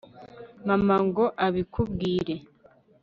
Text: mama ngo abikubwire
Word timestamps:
mama 0.67 0.95
ngo 1.07 1.25
abikubwire 1.45 2.35